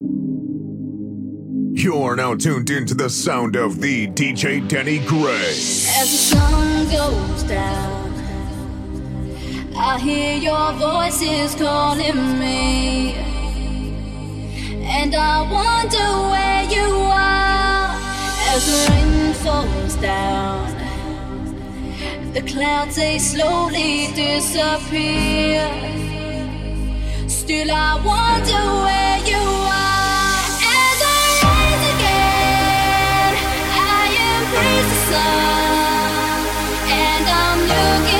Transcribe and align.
You 0.00 1.92
are 2.02 2.16
now 2.16 2.34
tuned 2.34 2.68
into 2.70 2.94
the 2.94 3.08
sound 3.08 3.54
of 3.56 3.80
the 3.80 4.08
DJ 4.08 4.66
Danny 4.66 4.98
Gray. 4.98 5.50
As 5.50 6.10
the 6.10 6.16
sun 6.36 6.90
goes 6.90 7.42
down, 7.44 8.12
I 9.76 9.98
hear 9.98 10.36
your 10.36 10.72
voices 10.72 11.54
calling 11.54 12.38
me, 12.40 13.12
and 14.82 15.14
I 15.14 15.42
wonder 15.42 16.28
where 16.30 16.64
you 16.64 16.96
are. 16.96 17.94
As 18.48 18.66
the 18.66 18.90
rain 18.90 19.32
falls 19.34 19.94
down, 19.96 20.74
the 22.32 22.42
clouds 22.42 22.96
they 22.96 23.18
slowly 23.18 24.08
disappear. 24.14 25.70
Still, 27.28 27.70
I 27.70 27.94
wonder 27.96 28.64
where 28.84 29.18
you 29.28 29.53
and 36.90 37.28
I'm 37.28 37.60
looking 37.60 38.13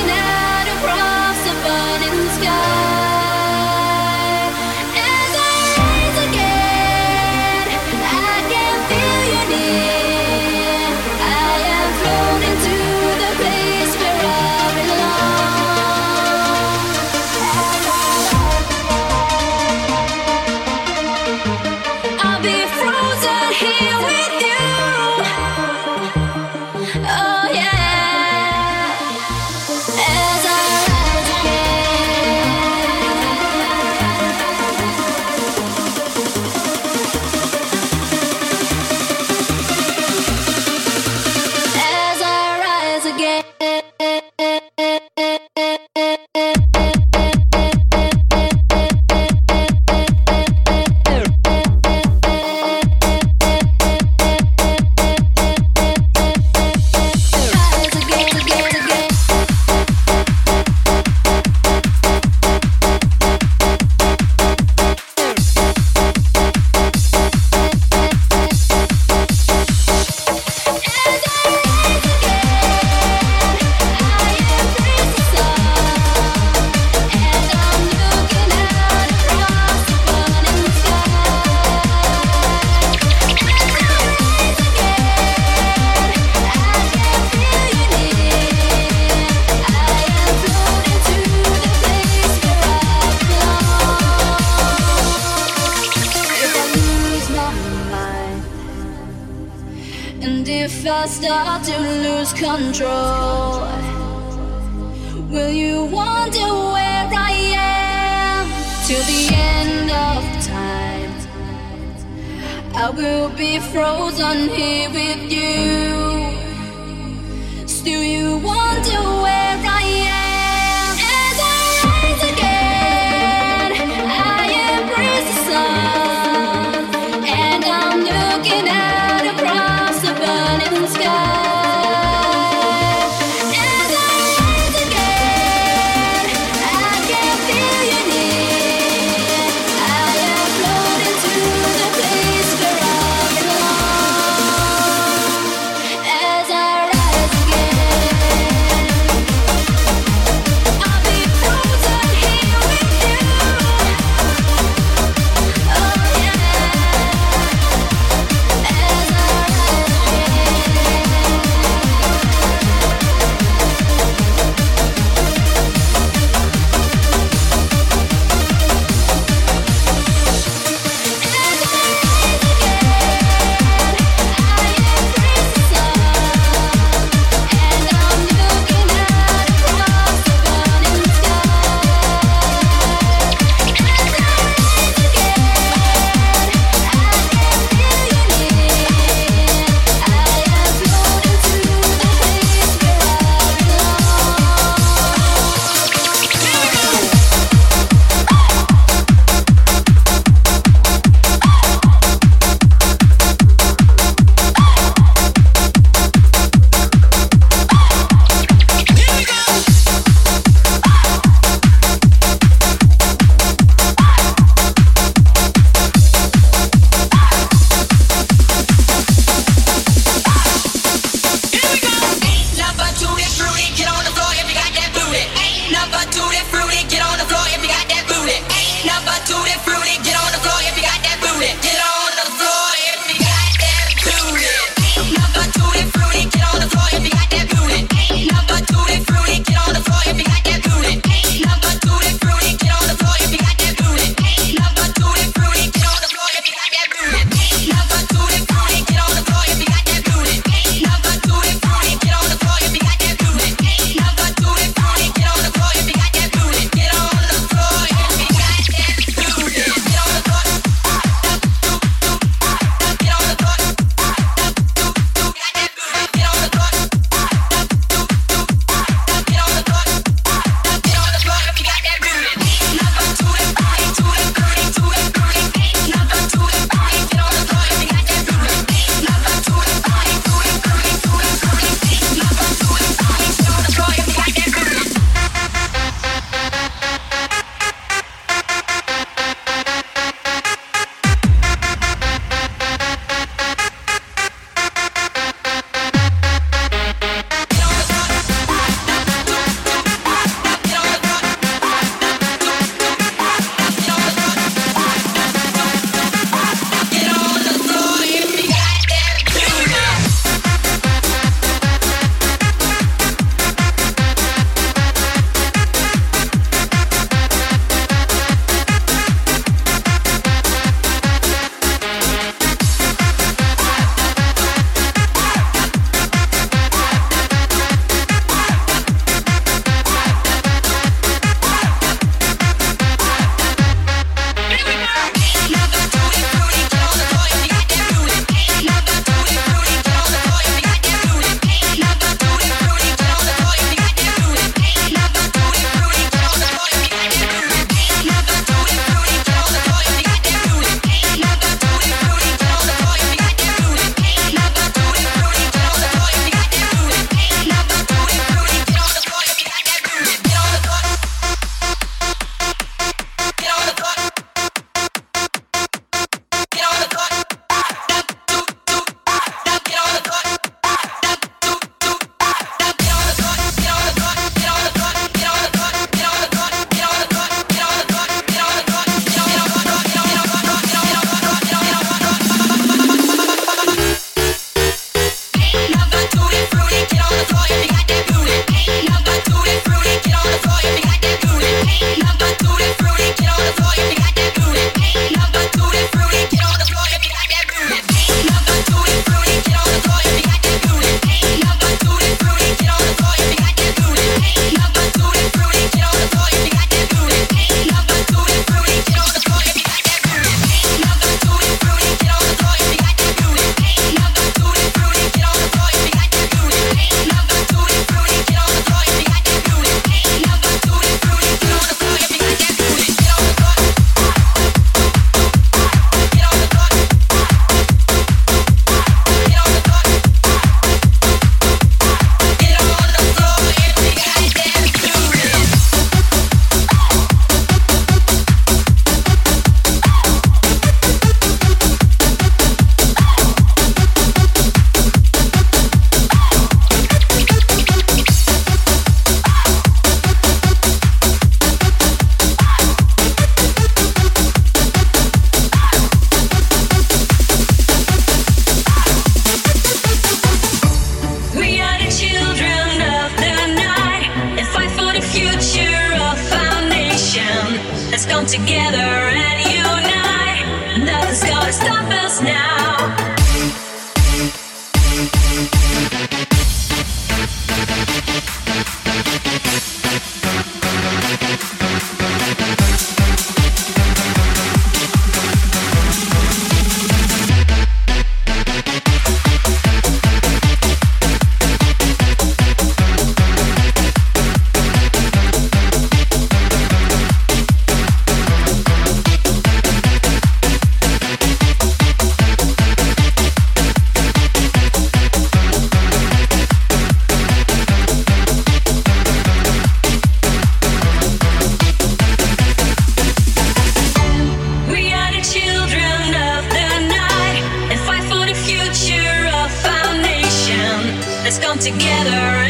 Come 521.41 521.59
together. 521.59 522.44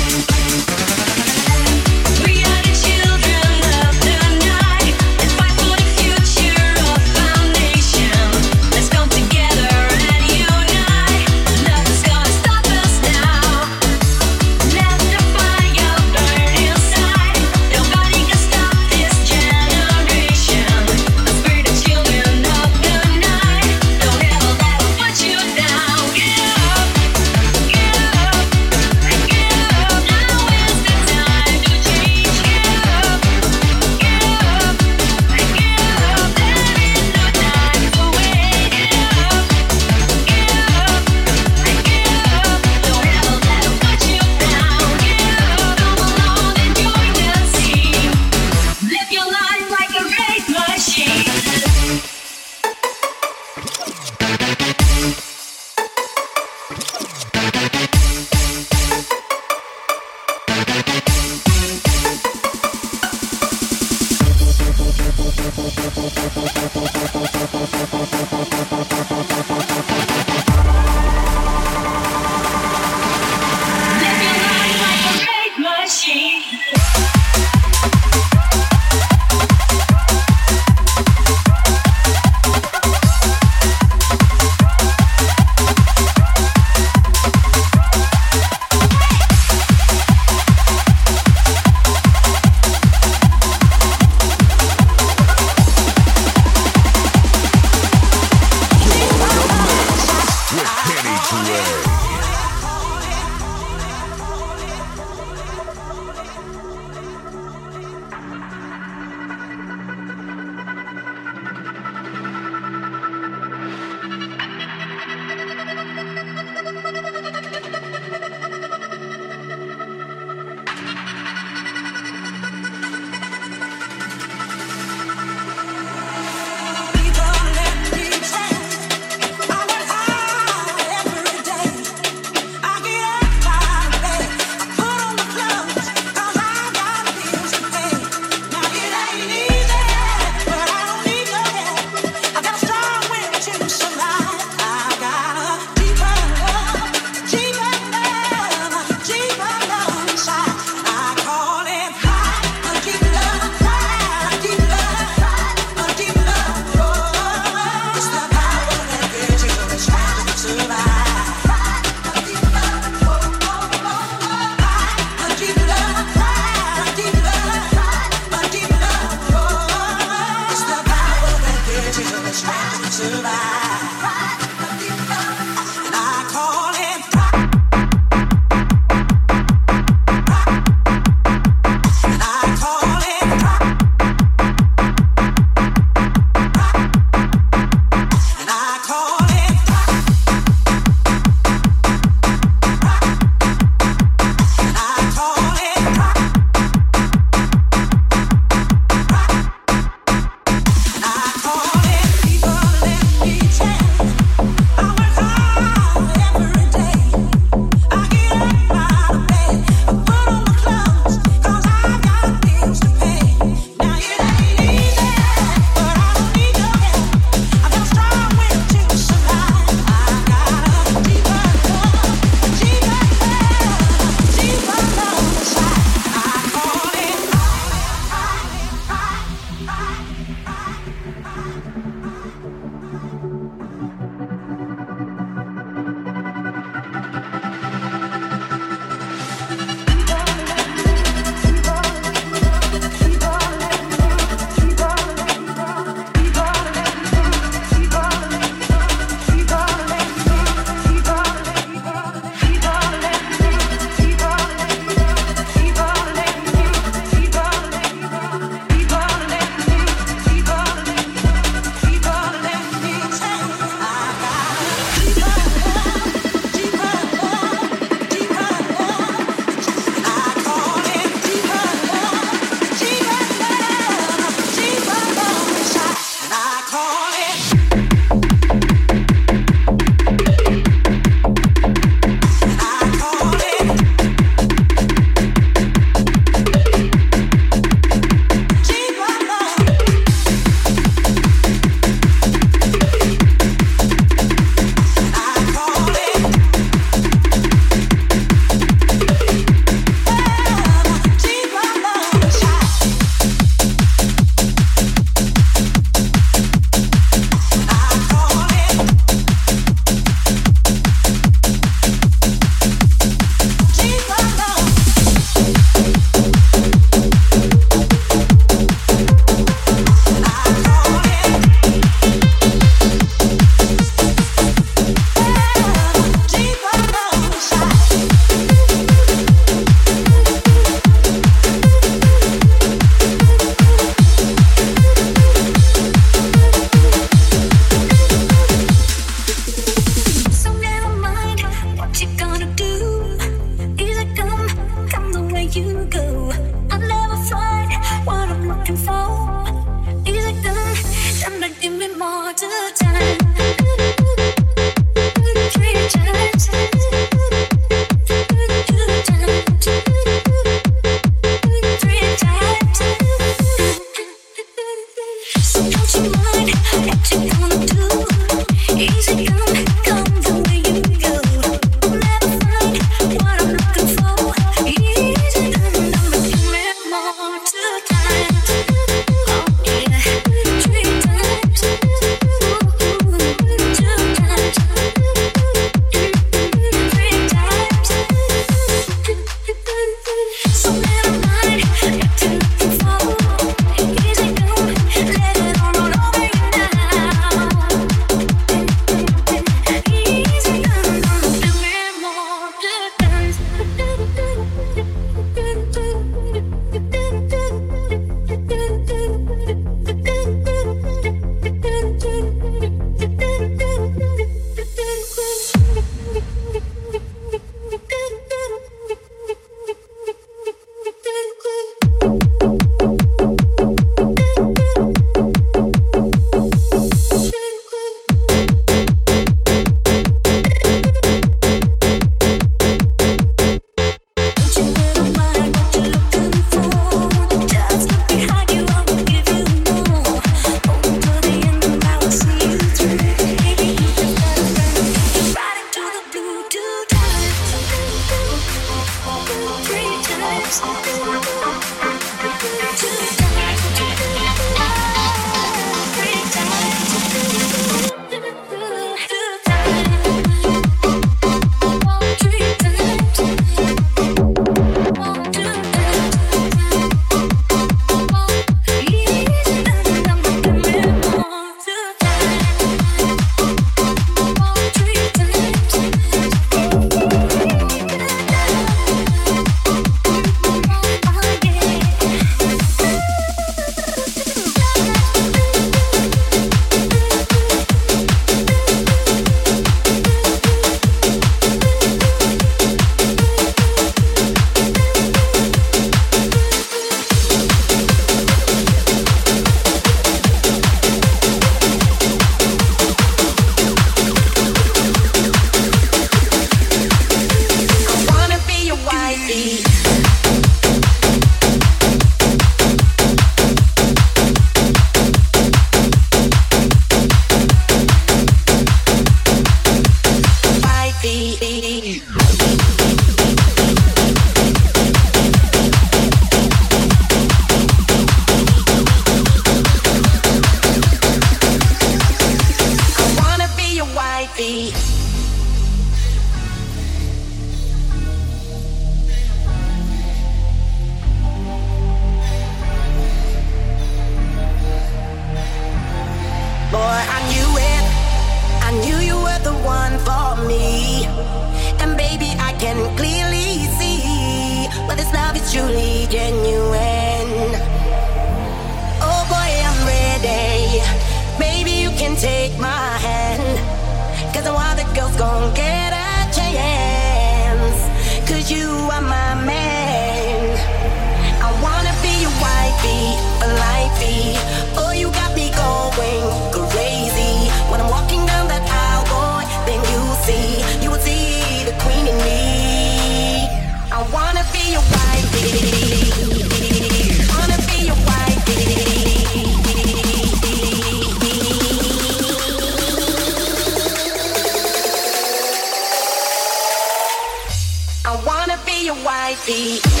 Cause 599.43 600.00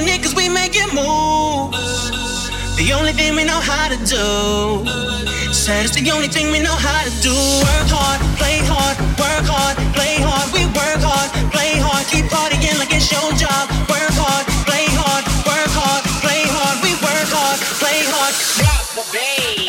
making 0.00 0.20
it 0.20 0.22
cause 0.22 0.34
we 0.34 0.48
make 0.48 0.74
it 0.74 0.92
move. 0.94 1.72
The 2.76 2.92
only 2.96 3.12
thing 3.12 3.34
we 3.36 3.44
know 3.44 3.60
how 3.60 3.88
to 3.88 3.96
do. 3.96 4.84
Said 5.52 5.84
it's 5.84 5.94
the 5.94 6.10
only 6.10 6.28
thing 6.28 6.50
we 6.52 6.60
know 6.60 6.74
how 6.74 7.04
to 7.04 7.10
do. 7.20 7.34
Work 7.34 7.88
hard, 7.92 8.20
play 8.38 8.58
hard, 8.64 8.96
work 9.18 9.44
hard, 9.44 9.76
play 9.92 10.16
hard. 10.20 10.48
We 10.52 10.64
work 10.66 11.02
hard, 11.04 11.28
play 11.52 11.76
hard, 11.78 12.06
keep 12.06 12.26
partying 12.26 12.78
like 12.78 12.92
it's 12.94 13.10
your 13.12 13.32
job. 13.36 13.68
Work 13.90 14.14
hard, 14.16 14.46
play 14.64 14.86
hard, 14.96 15.24
work 15.44 15.72
hard, 15.76 16.02
play 16.24 16.42
hard. 16.48 16.76
We 16.82 16.92
work 16.94 17.30
hard, 17.34 17.58
play 17.82 18.00
hard. 18.08 18.34
Drop 18.56 18.84
the 18.96 19.04
bass. 19.12 19.59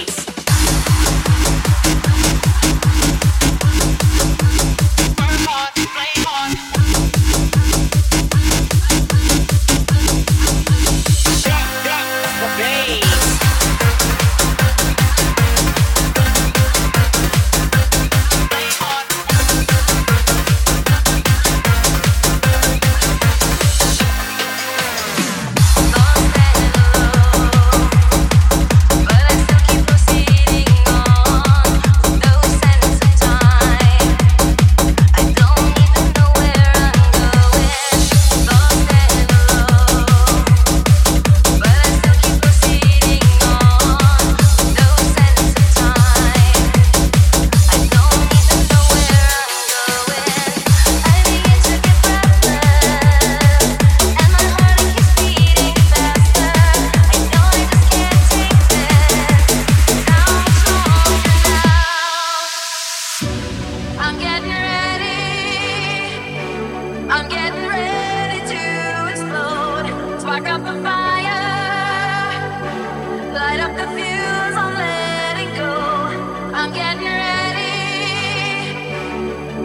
I'm 76.54 76.72
getting 76.74 77.04
ready. 77.04 77.66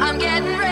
I'm 0.01 0.19
getting 0.19 0.49
ready. 0.49 0.66